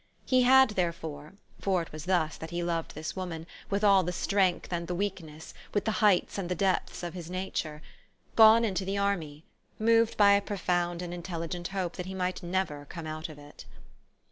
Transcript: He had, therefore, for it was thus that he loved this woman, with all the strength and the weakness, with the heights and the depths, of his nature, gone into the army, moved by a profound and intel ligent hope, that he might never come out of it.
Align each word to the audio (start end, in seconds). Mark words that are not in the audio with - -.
He 0.25 0.41
had, 0.41 0.71
therefore, 0.71 1.33
for 1.59 1.79
it 1.83 1.91
was 1.91 2.05
thus 2.05 2.35
that 2.35 2.49
he 2.49 2.63
loved 2.63 2.95
this 2.95 3.15
woman, 3.15 3.45
with 3.69 3.83
all 3.83 4.01
the 4.01 4.11
strength 4.11 4.73
and 4.73 4.87
the 4.87 4.95
weakness, 4.95 5.53
with 5.75 5.85
the 5.85 5.91
heights 6.01 6.39
and 6.39 6.49
the 6.49 6.55
depths, 6.55 7.03
of 7.03 7.13
his 7.13 7.29
nature, 7.29 7.83
gone 8.35 8.65
into 8.65 8.83
the 8.83 8.97
army, 8.97 9.43
moved 9.77 10.17
by 10.17 10.31
a 10.31 10.41
profound 10.41 11.03
and 11.03 11.13
intel 11.13 11.47
ligent 11.47 11.67
hope, 11.67 11.97
that 11.97 12.07
he 12.07 12.15
might 12.15 12.41
never 12.41 12.85
come 12.85 13.05
out 13.05 13.29
of 13.29 13.37
it. 13.37 13.65